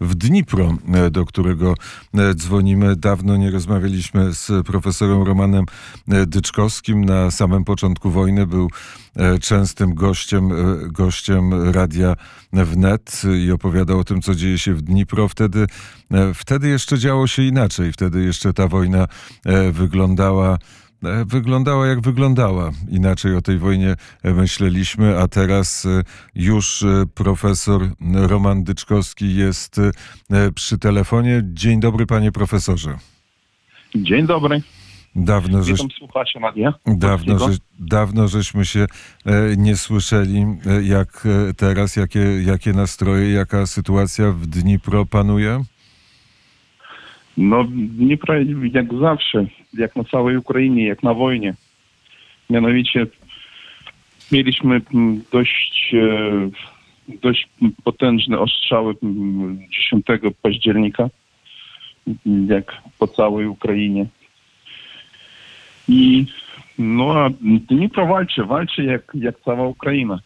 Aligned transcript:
w 0.00 0.14
Dnipro, 0.14 0.74
do 1.10 1.24
którego 1.24 1.74
dzwonimy. 2.34 2.96
Dawno 2.96 3.36
nie 3.36 3.50
rozmawialiśmy 3.50 4.32
z 4.32 4.66
profesorem 4.66 5.22
Romanem 5.22 5.64
Dyczkowskim. 6.26 7.04
Na 7.04 7.30
samym 7.30 7.64
początku 7.64 8.10
wojny 8.10 8.46
był 8.46 8.70
częstym 9.40 9.94
gościem, 9.94 10.50
gościem 10.92 11.70
radia 11.72 12.16
wnet 12.52 13.22
i 13.46 13.50
opowiadał 13.50 13.98
o 13.98 14.04
tym, 14.04 14.22
co 14.22 14.34
dzieje 14.34 14.58
się 14.58 14.74
w 14.74 14.82
Dnipro. 14.82 15.28
Wtedy, 15.28 15.66
wtedy 16.34 16.68
jeszcze 16.68 16.98
działo 16.98 17.26
się 17.26 17.42
inaczej. 17.42 17.92
Wtedy 17.92 18.24
jeszcze 18.24 18.52
ta 18.52 18.68
wojna 18.68 19.08
wyglądała 19.72 20.48
E, 20.54 20.87
wyglądała 21.26 21.86
jak 21.86 22.00
wyglądała. 22.00 22.70
Inaczej 22.88 23.36
o 23.36 23.42
tej 23.42 23.58
wojnie 23.58 23.94
myśleliśmy, 24.24 25.18
a 25.18 25.28
teraz 25.28 25.86
e, 25.86 26.02
już 26.34 26.82
e, 26.82 27.04
profesor 27.14 27.88
Roman 28.14 28.64
Dyczkowski 28.64 29.34
jest 29.34 29.80
przy 30.54 30.78
telefonie. 30.78 31.42
Dzień 31.44 31.80
dobry, 31.80 32.06
panie 32.06 32.32
profesorze. 32.32 32.98
Dzień 33.94 34.26
dobry. 34.26 34.62
Dawno, 35.16 35.62
żeś. 35.64 35.80
Dawno, 36.86 37.38
że, 37.38 37.58
dawno 37.78 38.28
żeśmy 38.28 38.64
się 38.64 38.86
nie 39.56 39.76
słyszeli, 39.76 40.46
jak 40.82 41.28
teraz, 41.56 41.96
jakie, 41.96 42.42
jakie 42.42 42.72
nastroje, 42.72 43.32
jaka 43.32 43.66
sytuacja 43.66 44.32
w 44.32 44.46
Dnipro 44.46 45.06
panuje? 45.06 45.64
No, 47.38 47.64
Dnipro 47.70 48.34
jak 48.72 48.94
zawsze, 48.94 49.46
jak 49.74 49.96
na 49.96 50.04
całej 50.04 50.36
Ukrainie, 50.36 50.86
jak 50.86 51.02
na 51.02 51.14
wojnie. 51.14 51.54
Mianowicie 52.50 53.06
mieliśmy 54.32 54.80
dość, 55.32 55.94
e, 55.94 56.50
dość 57.22 57.48
potężne 57.84 58.38
ostrzały 58.38 58.94
10 59.90 60.06
października, 60.42 61.08
jak 62.48 62.82
po 62.98 63.08
całej 63.08 63.46
Ukrainie. 63.46 64.06
I 65.88 66.26
no 66.78 67.12
a 67.12 67.30
Dnipro 67.70 68.06
walczy, 68.06 68.44
walczy 68.44 68.84
jak, 68.84 69.02
jak 69.14 69.40
cała 69.44 69.66
Ukraina. 69.66 70.20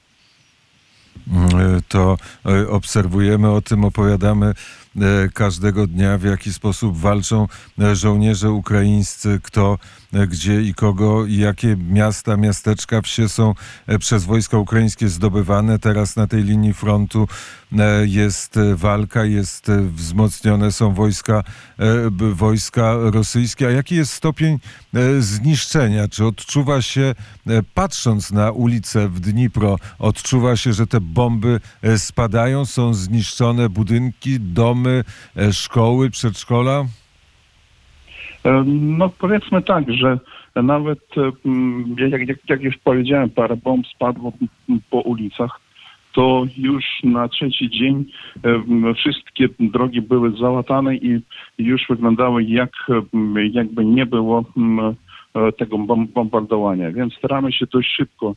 Mm, 1.33 1.81
to 1.89 2.17
e, 2.47 2.69
obserwujemy, 2.69 3.51
o 3.51 3.61
tym 3.61 3.85
opowiadamy 3.85 4.47
E, 4.47 4.55
każdego 5.35 5.87
dnia, 5.87 6.19
w 6.19 6.25
jaki 6.25 6.53
sposób 6.53 6.99
walczą 6.99 7.49
e, 7.81 7.97
żołnierze 7.97 8.51
ukraińscy, 8.51 9.41
kto, 9.43 9.79
e, 10.13 10.27
gdzie 10.27 10.63
i 10.63 10.75
kogo 10.75 11.27
i 11.27 11.37
jakie 11.37 11.77
miasta, 11.77 12.37
miasteczka, 12.37 13.03
wsie 13.03 13.29
są 13.29 13.55
przez 13.99 14.25
wojska 14.25 14.59
ukraińskie 14.59 15.09
zdobywane. 15.09 15.79
Teraz 15.79 16.17
na 16.17 16.27
tej 16.27 16.43
linii 16.43 16.75
frontu 16.75 17.29
jest 18.05 18.59
walka, 18.75 19.25
jest 19.25 19.71
wzmocnione 19.95 20.73
są 20.73 20.95
wojska, 20.95 21.45
wojska 22.35 22.95
rosyjskie. 22.97 23.67
A 23.67 23.71
jaki 23.71 23.95
jest 23.95 24.13
stopień 24.13 24.59
zniszczenia? 25.19 26.09
Czy 26.09 26.25
odczuwa 26.25 26.83
się, 26.83 27.15
patrząc 27.75 28.31
na 28.31 28.51
ulicę 28.51 29.09
w 29.09 29.21
Dnipro, 29.21 29.77
odczuwa 29.99 30.57
się, 30.57 30.73
że 30.73 30.87
te 30.87 31.01
bomby 31.01 31.61
spadają, 31.97 32.67
są 32.67 32.95
zniszczone 32.95 33.69
budynki, 33.69 34.41
domy, 34.41 34.82
domy, 34.83 35.05
e, 35.37 35.53
szkoły, 35.53 36.11
przedszkola? 36.11 36.85
E, 38.45 38.65
no 38.67 39.09
powiedzmy 39.09 39.63
tak, 39.63 39.93
że 39.93 40.19
nawet 40.63 40.99
e, 41.17 42.09
jak, 42.09 42.29
jak, 42.29 42.39
jak 42.49 42.63
już 42.63 42.79
powiedziałem, 42.85 43.31
parę 43.31 43.57
bomb 43.57 43.87
spadło 43.87 44.33
po 44.91 45.01
ulicach, 45.01 45.61
to 46.13 46.45
już 46.57 46.85
na 47.05 47.29
trzeci 47.29 47.71
dzień 47.71 48.05
wszystkie 48.97 49.49
drogi 49.61 50.03
były 50.03 50.37
załatane 50.37 50.97
i 50.97 51.21
już 51.59 51.83
wyglądały 51.89 52.45
jak, 52.45 52.71
jakby 53.53 53.85
nie 53.85 54.07
było 54.07 54.45
tego 55.59 55.79
bombardowania. 56.15 56.93
Więc 56.93 57.15
staramy 57.15 57.53
się 57.53 57.67
dość 57.67 57.89
szybko 57.97 58.35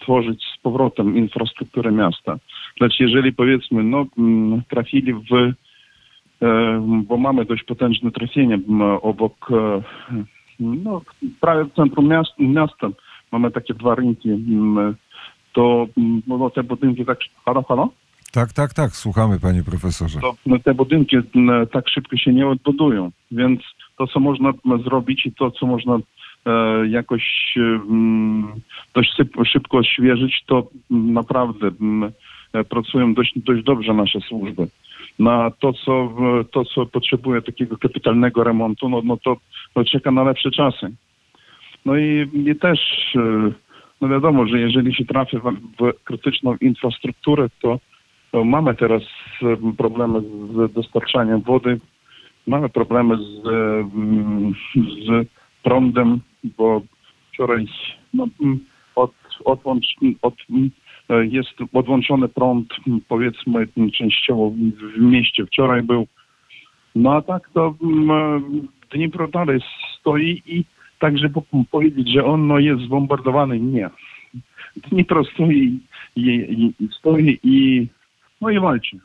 tworzyć 0.00 0.44
z 0.54 0.62
powrotem 0.62 1.16
infrastrukturę 1.16 1.92
miasta. 1.92 2.38
Lecz 2.80 3.00
jeżeli 3.00 3.32
powiedzmy, 3.32 3.84
no, 3.84 4.06
trafili 4.68 5.14
w, 5.14 5.52
e, 6.42 7.02
bo 7.06 7.16
mamy 7.16 7.44
dość 7.44 7.62
potężne 7.62 8.10
trafienie 8.10 8.58
obok, 9.02 9.50
e, 9.50 9.82
no, 10.60 11.02
prawie 11.40 11.64
w 11.64 11.74
centrum 11.74 12.08
miast, 12.08 12.30
miasta, 12.38 12.88
mamy 13.32 13.50
takie 13.50 13.74
dwa 13.74 13.94
rynki, 13.94 14.28
to 15.52 15.86
no, 16.26 16.50
te 16.50 16.62
budynki 16.62 17.04
tak, 17.04 17.18
halo, 17.44 17.62
halo? 17.62 17.88
Tak, 18.32 18.52
tak, 18.52 18.74
tak, 18.74 18.96
słuchamy 18.96 19.40
panie 19.40 19.62
profesorze. 19.62 20.20
To, 20.20 20.34
no, 20.46 20.58
te 20.58 20.74
budynki 20.74 21.16
tak 21.72 21.88
szybko 21.88 22.16
się 22.16 22.32
nie 22.32 22.46
odbudują, 22.48 23.10
więc 23.30 23.60
to, 23.98 24.06
co 24.06 24.20
można 24.20 24.52
zrobić 24.84 25.26
i 25.26 25.32
to, 25.32 25.50
co 25.50 25.66
można 25.66 25.98
jakoś 26.88 27.54
dość 28.94 29.16
szybko 29.44 29.78
odświeżyć, 29.78 30.44
to 30.46 30.68
naprawdę 30.90 31.70
E, 32.52 32.64
pracują 32.64 33.14
dość, 33.14 33.32
dość 33.36 33.62
dobrze 33.64 33.94
nasze 33.94 34.20
służby. 34.20 34.66
Na 35.18 35.50
to, 35.50 35.72
co, 35.72 36.14
to, 36.52 36.64
co 36.64 36.86
potrzebuje 36.86 37.42
takiego 37.42 37.78
kapitalnego 37.78 38.44
remontu, 38.44 38.88
no, 38.88 39.02
no 39.04 39.16
to, 39.16 39.36
to 39.74 39.84
czeka 39.84 40.10
na 40.10 40.24
lepsze 40.24 40.50
czasy. 40.50 40.86
No 41.84 41.96
i, 41.96 42.30
i 42.46 42.56
też, 42.56 42.80
e, 43.16 43.52
no 44.00 44.08
wiadomo, 44.08 44.46
że 44.46 44.60
jeżeli 44.60 44.94
się 44.94 45.04
trafi 45.04 45.38
w, 45.38 45.42
w 45.78 46.04
krytyczną 46.04 46.56
infrastrukturę, 46.60 47.48
to, 47.62 47.78
to 48.32 48.44
mamy 48.44 48.74
teraz 48.74 49.02
e, 49.42 49.72
problemy 49.76 50.20
z 50.20 50.72
dostarczaniem 50.72 51.40
wody, 51.40 51.80
mamy 52.46 52.68
problemy 52.68 53.16
z, 53.16 53.42
z 55.06 55.26
prądem, 55.66 56.20
bo 56.44 56.82
wczoraj 57.32 57.66
no, 58.14 58.26
od, 58.94 59.12
od, 59.44 59.60
od, 60.22 60.34
E, 61.08 61.26
jest 61.26 61.50
odłączony 61.72 62.28
prąd, 62.28 62.68
powiedzmy, 63.08 63.66
częściowo 63.92 64.50
w 64.50 65.00
mieście. 65.00 65.46
Wczoraj 65.46 65.82
był. 65.82 66.06
No 66.94 67.14
a 67.14 67.22
tak 67.22 67.50
to 67.54 67.74
Dnipro 68.92 69.28
dalej 69.28 69.60
stoi 70.00 70.42
i 70.46 70.64
tak, 70.98 71.18
żeby 71.18 71.40
powiedzieć, 71.70 72.12
że 72.12 72.24
on 72.24 72.46
no, 72.46 72.58
jest 72.58 72.82
zbombardowany, 72.82 73.60
nie. 73.60 73.90
Dnipro 74.76 75.24
stoi 75.24 75.80
i, 76.16 76.22
i, 76.80 76.88
stoi 76.98 77.38
i 77.42 77.86
no 78.40 78.50
i 78.50 78.58
walczy, 78.60 78.98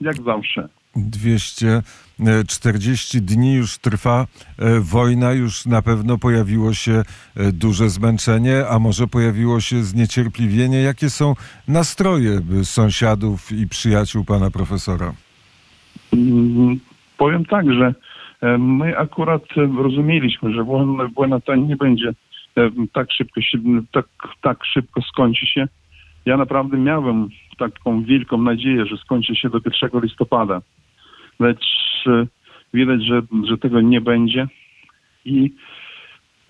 jak 0.00 0.16
zawsze. 0.22 0.68
240 0.96 3.22
dni 3.22 3.54
już 3.54 3.78
trwa 3.78 4.26
e, 4.58 4.80
wojna, 4.80 5.32
już 5.32 5.66
na 5.66 5.82
pewno 5.82 6.18
pojawiło 6.18 6.74
się 6.74 6.92
e, 6.92 7.04
duże 7.52 7.88
zmęczenie, 7.88 8.64
a 8.70 8.78
może 8.78 9.06
pojawiło 9.06 9.60
się 9.60 9.82
zniecierpliwienie. 9.82 10.82
Jakie 10.82 11.10
są 11.10 11.34
nastroje 11.68 12.40
sąsiadów 12.62 13.52
i 13.52 13.68
przyjaciół 13.68 14.24
pana 14.24 14.50
profesora? 14.50 15.12
Mm, 16.12 16.80
powiem 17.18 17.44
tak, 17.44 17.72
że 17.72 17.94
e, 18.40 18.58
my 18.58 18.98
akurat 18.98 19.42
rozumieliśmy, 19.78 20.52
że 20.52 20.64
wojna 21.16 21.40
ta 21.40 21.56
nie 21.56 21.76
będzie 21.76 22.12
tak 22.92 23.12
szybko 23.12 23.40
się, 23.40 23.58
tak, 23.92 24.06
tak 24.42 24.64
szybko 24.64 25.02
skończy 25.02 25.46
się. 25.46 25.68
Ja 26.26 26.36
naprawdę 26.36 26.76
miałem 26.76 27.28
taką 27.58 28.02
wielką 28.02 28.38
nadzieję, 28.38 28.86
że 28.86 28.96
skończy 28.96 29.36
się 29.36 29.50
do 29.50 29.60
1 29.82 30.02
listopada 30.02 30.60
lecz 31.40 31.64
e, 32.06 32.26
widać, 32.74 33.04
że, 33.04 33.22
że 33.48 33.58
tego 33.58 33.80
nie 33.80 34.00
będzie. 34.00 34.48
I 35.24 35.54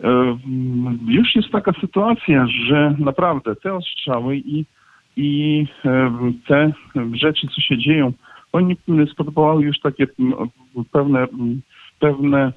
e, 0.05 0.39
już 1.06 1.37
jest 1.37 1.50
taka 1.50 1.72
sytuacja, 1.81 2.47
że 2.67 2.94
naprawdę 2.99 3.56
te 3.56 3.75
ostrzały 3.75 4.37
i, 4.37 4.65
i 5.17 5.67
e, 5.84 6.12
te 6.47 6.73
rzeczy, 7.12 7.47
co 7.49 7.61
się 7.61 7.78
dzieją, 7.78 8.12
oni 8.53 8.77
spodobały 9.12 9.62
już 9.62 9.81
takie 9.81 10.06
pewne, 10.93 11.26
pewne, 11.99 12.53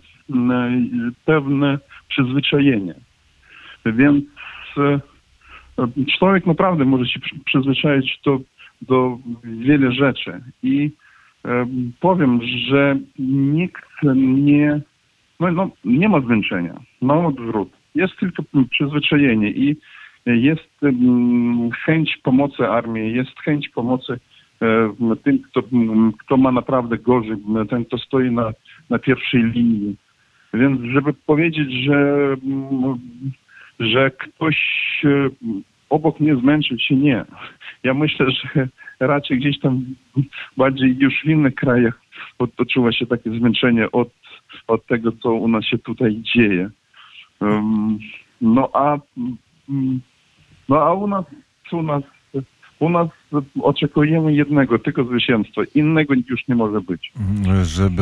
pewne 1.25 1.80
przyzwyczajenie. 2.07 2.96
Więc 3.86 4.25
człowiek 6.19 6.46
naprawdę 6.46 6.86
może 6.86 7.06
się 7.06 7.19
przyzwyczaić 7.46 8.19
do, 8.25 8.40
do 8.81 9.18
wiele 9.44 9.92
rzeczy. 9.92 10.42
I 10.63 10.92
powiem, 12.00 12.40
że 12.68 12.98
nikt 13.20 13.86
nie, 14.26 14.82
no, 15.40 15.52
no, 15.52 15.70
nie 15.86 16.10
ma 16.10 16.22
zmęczenia, 16.22 16.80
ma 17.02 17.26
odwrót. 17.26 17.70
Jest 17.96 18.18
tylko 18.20 18.44
przyzwyczajenie 18.70 19.52
i 19.52 19.76
jest 20.26 20.80
chęć 21.86 22.18
pomocy 22.24 22.68
armii, 22.68 23.14
jest 23.14 23.40
chęć 23.40 23.70
pomocy 23.70 24.20
tym, 25.24 25.40
kto, 25.40 25.64
kto 26.20 26.38
ma 26.38 26.52
naprawdę 26.52 26.98
gorzej, 26.98 27.38
ten, 27.70 27.86
kto 27.86 27.98
stoi 27.98 28.32
na, 28.32 28.52
na 28.90 29.00
pierwszej 29.00 29.44
linii. 29.44 29.96
Więc 30.54 30.82
żeby 30.94 31.14
powiedzieć, 31.14 31.72
że, 31.86 32.36
że 33.80 34.12
ktoś 34.12 34.58
obok 35.90 36.20
mnie 36.20 36.36
zmęczył 36.36 36.78
się, 36.80 36.96
nie. 36.96 37.26
Ja 37.84 37.94
myślę, 37.94 38.26
że 38.32 38.68
raczej 39.00 39.40
gdzieś 39.40 39.60
tam 39.60 39.86
bardziej 40.58 40.98
już 40.98 41.14
w 41.26 41.30
innych 41.30 41.56
krajach 41.56 42.02
odczuwa 42.40 42.92
się 42.92 43.06
takie 43.06 43.30
zmęczenie 43.30 43.92
od, 43.92 44.10
od 44.68 44.86
tego, 44.86 45.12
co 45.12 45.34
u 45.34 45.48
nas 45.48 45.66
się 45.66 45.78
tutaj 45.78 46.22
dzieje. 46.36 46.70
Um, 47.40 48.00
no 48.42 48.70
a 48.74 48.98
mm, 49.70 50.02
no 50.70 50.82
a 50.82 50.94
u 50.94 51.08
nas, 51.08 51.26
u 51.72 51.84
nas 51.84 52.04
u 52.80 52.90
nas 52.90 53.08
oczekujemy 53.62 54.34
jednego, 54.34 54.80
tylko 54.80 55.04
zwycięstwa. 55.04 55.62
Innego 55.76 56.14
już 56.30 56.48
nie 56.48 56.56
może 56.56 56.82
być. 56.82 57.12
Żeby 57.64 58.02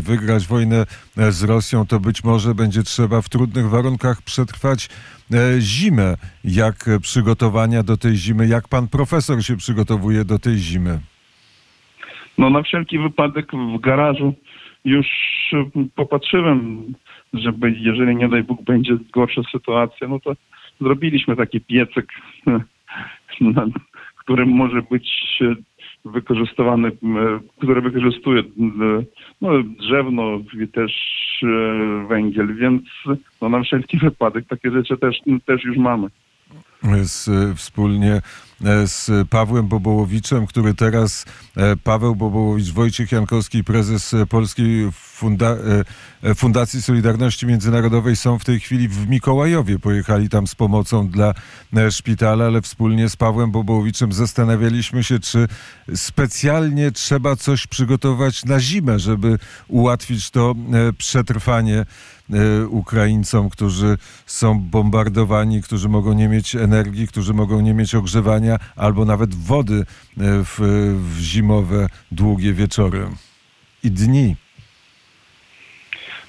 wygrać 0.00 0.46
wojnę 0.46 0.84
z 1.16 1.44
Rosją, 1.44 1.86
to 1.86 2.00
być 2.00 2.24
może 2.24 2.54
będzie 2.54 2.82
trzeba 2.82 3.22
w 3.22 3.28
trudnych 3.28 3.68
warunkach 3.68 4.22
przetrwać 4.22 4.88
e, 5.32 5.60
zimę. 5.60 6.14
Jak 6.44 6.74
przygotowania 7.02 7.82
do 7.82 7.96
tej 7.96 8.16
zimy? 8.16 8.46
Jak 8.46 8.68
pan 8.68 8.88
profesor 8.88 9.44
się 9.44 9.56
przygotowuje 9.56 10.24
do 10.24 10.38
tej 10.38 10.56
zimy? 10.56 10.98
No 12.38 12.50
na 12.50 12.62
wszelki 12.62 12.98
wypadek 12.98 13.52
w 13.52 13.80
garażu 13.80 14.34
już 14.84 15.06
popatrzyłem, 15.94 16.84
żeby 17.32 17.70
jeżeli 17.70 18.16
nie 18.16 18.28
daj 18.28 18.42
Bóg 18.42 18.62
będzie 18.62 18.96
gorsza 19.12 19.42
sytuacja, 19.52 20.08
no 20.08 20.20
to 20.20 20.32
zrobiliśmy 20.80 21.36
taki 21.36 21.60
piecek 21.60 22.06
który 24.28 24.46
może 24.46 24.82
być 24.82 25.38
e, 25.40 25.54
wykorzystywany, 26.10 26.90
które 27.58 27.80
wykorzystuje 27.80 28.42
no, 29.40 29.50
drzewno 29.62 30.40
i 30.62 30.68
też 30.68 30.92
e, 31.42 32.06
węgiel, 32.08 32.54
więc 32.54 32.82
no, 33.40 33.48
na 33.48 33.62
wszelki 33.62 33.98
wypadek 33.98 34.46
takie 34.48 34.70
rzeczy 34.70 34.96
też, 34.96 35.16
też 35.46 35.64
już 35.64 35.76
mamy. 35.76 36.08
Wspólnie 37.56 38.12
E, 38.12 38.22
z 38.86 39.28
Pawłem 39.28 39.68
Bobołowiczem, 39.68 40.46
który 40.46 40.74
teraz 40.74 41.24
e, 41.56 41.76
Paweł 41.76 42.16
Bobołowicz, 42.16 42.70
Wojciech 42.70 43.12
Jankowski, 43.12 43.64
prezes 43.64 44.14
Polskiej 44.28 44.92
Funda 44.92 45.56
e, 46.22 46.34
Fundacji 46.34 46.82
Solidarności 46.82 47.46
Międzynarodowej 47.46 48.16
są 48.16 48.38
w 48.38 48.44
tej 48.44 48.60
chwili 48.60 48.88
w 48.88 49.08
Mikołajowie. 49.08 49.78
Pojechali 49.78 50.28
tam 50.28 50.46
z 50.46 50.54
pomocą 50.54 51.08
dla 51.08 51.34
szpitala, 51.90 52.44
ale 52.44 52.62
wspólnie 52.62 53.08
z 53.08 53.16
Pawłem 53.16 53.50
Bobołowiczem 53.50 54.12
zastanawialiśmy 54.12 55.04
się, 55.04 55.18
czy 55.18 55.48
specjalnie 55.94 56.92
trzeba 56.92 57.36
coś 57.36 57.66
przygotować 57.66 58.44
na 58.44 58.60
zimę, 58.60 58.98
żeby 58.98 59.38
ułatwić 59.68 60.30
to 60.30 60.54
przetrwanie 60.98 61.86
Ukraińcom, 62.68 63.50
którzy 63.50 63.98
są 64.26 64.60
bombardowani, 64.60 65.62
którzy 65.62 65.88
mogą 65.88 66.12
nie 66.12 66.28
mieć 66.28 66.54
energii, 66.54 67.08
którzy 67.08 67.34
mogą 67.34 67.60
nie 67.60 67.74
mieć 67.74 67.94
ogrzewania 67.94 68.47
albo 68.76 69.04
nawet 69.04 69.34
wody 69.34 69.74
e, 69.74 69.84
w, 70.44 70.58
w 70.94 71.20
zimowe, 71.20 71.86
długie 72.12 72.52
wieczory 72.52 73.00
i 73.84 73.90
dni. 73.90 74.36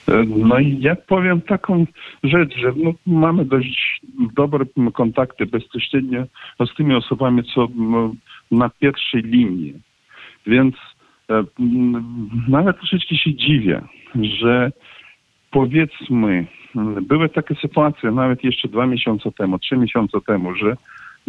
E, 0.08 0.24
no 0.28 0.60
i 0.60 0.82
ja 0.82 0.96
powiem 0.96 1.42
taką 1.42 1.86
rzecz, 2.24 2.56
że 2.58 2.74
no, 2.76 2.92
mamy 3.06 3.46
dość 3.46 4.02
dobre 4.34 4.66
kontakty 4.94 5.46
bezpośrednio 5.46 6.26
z 6.60 6.76
tymi 6.76 6.96
osobami, 6.96 7.44
co 7.44 7.68
na 8.52 8.70
pierwszej 8.70 9.22
linii. 9.22 9.74
Więc 10.48 10.76
e, 11.30 11.44
nawet 12.48 12.78
troszeczkę 12.78 13.16
się 13.16 13.36
dziwię, 13.36 13.82
że 14.40 14.72
powiedzmy, 15.52 16.46
były 17.02 17.30
takie 17.30 17.56
sytuacje 17.56 18.12
nawet 18.12 18.44
jeszcze 18.44 18.68
dwa 18.68 18.86
miesiące 18.86 19.32
temu, 19.32 19.60
trzy 19.60 19.78
miesiące 19.78 20.18
temu, 20.28 20.56
że 20.56 20.78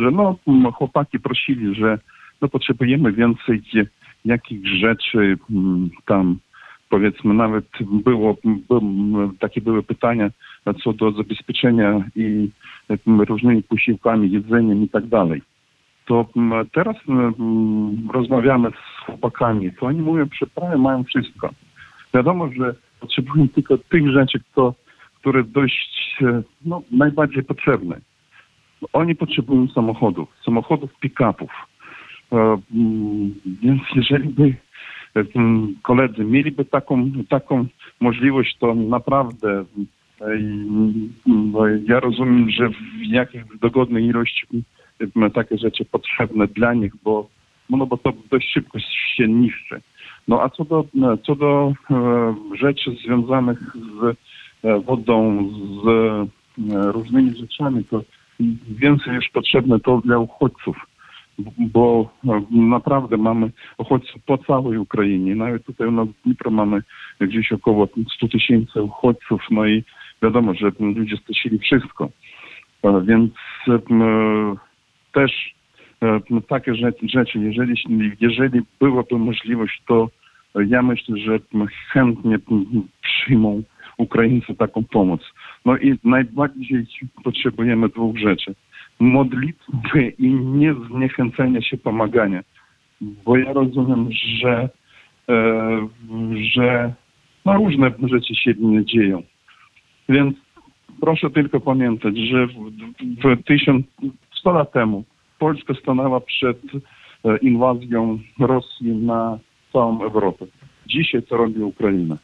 że 0.00 0.10
no 0.10 0.72
chłopaki 0.72 1.20
prosili, 1.20 1.74
że 1.74 1.98
no 2.40 2.48
potrzebujemy 2.48 3.12
więcej 3.12 3.62
jakichś 4.24 4.68
rzeczy 4.68 5.38
tam 6.06 6.38
powiedzmy 6.88 7.34
nawet 7.34 7.64
było, 7.80 8.36
takie 9.38 9.60
były 9.60 9.82
pytania 9.82 10.30
co 10.84 10.92
do 10.92 11.12
zabezpieczenia 11.12 12.04
i 12.16 12.50
różnymi 13.06 13.62
posiłkami, 13.62 14.30
jedzeniem 14.30 14.82
i 14.82 14.88
tak 14.88 15.06
dalej. 15.06 15.42
To 16.06 16.26
teraz 16.72 16.96
rozmawiamy 18.12 18.70
z 18.70 19.04
chłopakami, 19.04 19.72
to 19.72 19.86
oni 19.86 20.00
mówią, 20.00 20.26
że 20.40 20.46
prawie 20.46 20.76
mają 20.76 21.04
wszystko. 21.04 21.50
Wiadomo, 22.14 22.48
że 22.52 22.74
potrzebują 23.00 23.48
tylko 23.48 23.78
tych 23.78 24.10
rzeczy, 24.10 24.40
które 25.20 25.44
dość 25.44 26.16
e, 26.22 26.42
no, 26.64 26.82
najbardziej 26.90 27.42
potrzebne. 27.42 28.00
Oni 28.92 29.14
potrzebują 29.14 29.68
samochodów, 29.68 30.28
samochodów 30.44 30.90
pick-upów. 31.00 31.50
E, 32.32 32.58
mm, 32.74 33.34
więc 33.62 33.82
jeżeli 33.94 34.28
by 34.28 34.54
e, 35.16 35.24
koledzy 35.82 36.24
mieliby 36.24 36.64
taką, 36.64 37.10
taką 37.28 37.66
możliwość, 38.00 38.56
to 38.58 38.74
naprawdę 38.74 39.64
e, 40.20 40.38
no, 41.26 41.66
ja 41.88 42.00
rozumiem, 42.00 42.50
że 42.50 42.68
w 42.68 43.06
jakiejś 43.06 43.44
dogodnej 43.60 44.04
ilości 44.04 44.46
takie 45.34 45.58
rzeczy 45.58 45.84
potrzebne 45.84 46.46
dla 46.46 46.74
nich, 46.74 46.92
bo, 47.04 47.28
no 47.70 47.86
bo 47.86 47.96
to 47.96 48.12
dość 48.30 48.52
szybko 48.52 48.78
się 49.16 49.28
niszczy. 49.28 49.80
No 50.28 50.42
a 50.42 50.48
co 50.48 50.64
do, 50.64 50.84
co 51.26 51.34
do 51.34 51.72
rzeczy 52.54 52.90
związanych 53.04 53.58
z 53.58 54.16
wodą, 54.84 55.48
z 55.82 55.86
różnymi 56.92 57.36
rzeczami, 57.36 57.84
to 57.84 58.02
więcej 58.68 59.14
jest 59.14 59.32
potrzebne 59.32 59.80
to 59.80 60.00
dla 60.04 60.18
uchodźców, 60.18 60.76
bo 61.58 62.10
no, 62.24 62.42
naprawdę 62.50 63.16
mamy 63.16 63.50
uchodźców 63.78 64.22
po 64.26 64.38
całej 64.38 64.78
Ukrainie. 64.78 65.34
Nawet 65.34 65.64
tutaj 65.64 65.88
u 65.88 65.90
nas 65.90 66.08
w 66.08 66.22
Dnipro 66.24 66.50
mamy 66.50 66.82
gdzieś 67.20 67.52
około 67.52 67.88
100 68.16 68.28
tysięcy 68.28 68.82
uchodźców, 68.82 69.42
no 69.50 69.66
i 69.66 69.84
wiadomo, 70.22 70.54
że 70.54 70.72
ludzie 70.80 71.16
stracili 71.16 71.58
wszystko. 71.58 72.10
E, 72.82 73.02
więc 73.04 73.32
e, 73.68 73.78
też 75.12 75.54
e, 76.02 76.20
takie 76.48 76.74
rzeczy, 77.02 77.38
jeżeli, 77.38 77.74
jeżeli 78.20 78.60
byłaby 78.80 79.18
możliwość, 79.18 79.82
to 79.86 80.08
ja 80.66 80.82
myślę, 80.82 81.16
że 81.16 81.38
chętnie 81.92 82.38
przyjmą 83.02 83.62
Ukraińcy 84.00 84.54
taką 84.54 84.84
pomoc. 84.84 85.20
No 85.64 85.76
i 85.76 85.98
najbardziej 86.04 86.86
potrzebujemy 87.24 87.88
dwóch 87.88 88.18
rzeczy. 88.18 88.54
Modlitwy 89.00 90.12
i 90.18 90.30
nie 90.34 90.74
zniechęcenia 90.74 91.62
się 91.62 91.76
pomagania. 91.76 92.42
Bo 93.00 93.36
ja 93.36 93.52
rozumiem, 93.52 94.08
że, 94.12 94.68
e, 95.28 95.88
że 96.54 96.92
no 97.44 97.54
różne 97.54 97.90
rzeczy 98.02 98.34
się 98.34 98.54
dzieją. 98.84 99.22
Więc 100.08 100.36
proszę 101.00 101.30
tylko 101.30 101.60
pamiętać, 101.60 102.18
że 102.18 102.46
w, 102.46 102.52
w 103.22 103.42
1100 103.44 104.52
lat 104.52 104.72
temu 104.72 105.04
Polska 105.38 105.74
stanęła 105.74 106.20
przed 106.20 106.58
e, 107.24 107.36
inwazją 107.36 108.18
Rosji 108.38 108.92
na 108.92 109.38
całą 109.72 110.02
Europę. 110.02 110.46
Dzisiaj 110.86 111.22
to 111.22 111.36
robi 111.36 111.62
Ukraina. 111.62 112.16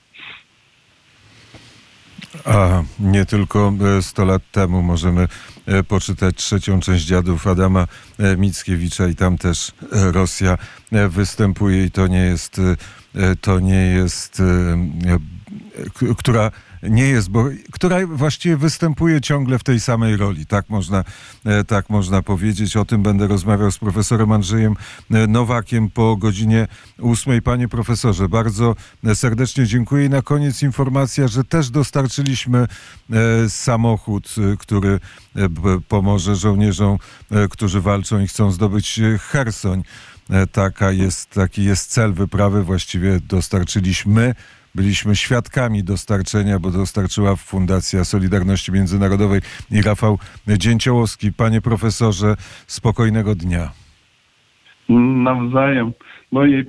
A 2.44 2.82
nie 3.00 3.26
tylko 3.26 3.72
100 4.00 4.24
lat 4.24 4.42
temu 4.52 4.82
możemy 4.82 5.28
e, 5.66 5.82
poczytać 5.82 6.36
trzecią 6.36 6.80
część 6.80 7.04
dziadów 7.04 7.46
Adama 7.46 7.86
e, 8.18 8.36
Mickiewicza 8.36 9.08
i 9.08 9.14
tam 9.14 9.38
też 9.38 9.72
e, 9.92 10.12
Rosja 10.12 10.58
występuje 11.08 11.84
i 11.84 11.90
to 11.90 12.06
nie 12.06 12.18
jest, 12.18 12.60
to 13.40 13.60
nie 13.60 13.86
jest, 13.86 14.42
która 16.18 16.50
nie 16.90 17.08
jest, 17.08 17.30
bo 17.30 17.44
która 17.72 18.06
właściwie 18.06 18.56
występuje 18.56 19.20
ciągle 19.20 19.58
w 19.58 19.64
tej 19.64 19.80
samej 19.80 20.16
roli. 20.16 20.46
Tak 20.46 20.68
można, 20.68 21.04
e, 21.44 21.64
tak 21.64 21.90
można 21.90 22.22
powiedzieć. 22.22 22.76
O 22.76 22.84
tym 22.84 23.02
będę 23.02 23.26
rozmawiał 23.26 23.70
z 23.70 23.78
profesorem 23.78 24.32
Andrzejem 24.32 24.74
e, 25.10 25.26
Nowakiem 25.26 25.90
po 25.90 26.16
godzinie 26.16 26.66
ósmej. 26.98 27.42
Panie 27.42 27.68
profesorze, 27.68 28.28
bardzo 28.28 28.76
serdecznie 29.14 29.66
dziękuję. 29.66 30.06
I 30.06 30.10
na 30.10 30.22
koniec 30.22 30.62
informacja, 30.62 31.28
że 31.28 31.44
też 31.44 31.70
dostarczyliśmy 31.70 32.58
e, 32.58 32.66
samochód, 33.50 34.34
który 34.58 35.00
pomoże 35.88 36.36
żołnierzom, 36.36 36.98
którzy 37.50 37.80
walczą 37.80 38.20
i 38.20 38.28
chcą 38.28 38.52
zdobyć 38.52 39.00
Hersoń. 39.20 39.82
Taka 40.52 40.90
jest, 40.90 41.30
taki 41.30 41.64
jest 41.64 41.90
cel 41.90 42.12
wyprawy. 42.12 42.64
Właściwie 42.64 43.20
dostarczyliśmy 43.20 44.34
byliśmy 44.76 45.16
świadkami 45.16 45.84
dostarczenia, 45.84 46.58
bo 46.58 46.70
dostarczyła 46.70 47.36
Fundacja 47.36 48.04
Solidarności 48.04 48.72
Międzynarodowej 48.72 49.40
i 49.70 49.82
Rafał 49.82 50.18
Dzięciołowski. 50.48 51.32
Panie 51.32 51.60
profesorze, 51.60 52.34
spokojnego 52.66 53.34
dnia. 53.34 53.70
Nawzajem. 55.28 55.92
No 56.32 56.44
i 56.46 56.54
e, 56.54 56.64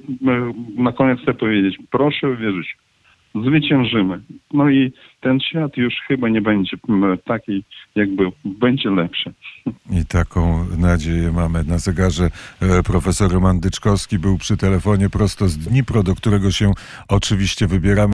na 0.78 0.92
koniec 0.92 1.20
chcę 1.22 1.34
powiedzieć, 1.34 1.78
proszę 1.92 2.30
uwierzyć, 2.30 2.78
zwyciężymy. 3.44 4.22
No 4.54 4.70
i 4.70 4.94
ten 5.22 5.40
świat 5.40 5.78
już 5.78 5.94
chyba 6.08 6.30
nie 6.30 6.42
będzie 6.42 6.78
taki, 7.26 7.64
jak 7.96 8.16
był. 8.16 8.32
Będzie 8.46 8.90
lepszy. 8.90 9.34
I 9.92 10.06
taką 10.06 10.66
nadzieję 10.78 11.32
mamy 11.32 11.64
na 11.64 11.78
zegarze. 11.78 12.30
E, 12.62 12.84
Profesor 12.84 13.32
Roman 13.32 13.60
Dyczkowski 13.60 14.20
był 14.20 14.38
przy 14.38 14.58
telefonie 14.58 15.10
prosto 15.10 15.48
z 15.48 15.58
Dnipro, 15.58 16.04
do 16.04 16.16
którego 16.16 16.52
się 16.52 16.72
oczywiście 17.08 17.68
wybieramy. 17.68 17.98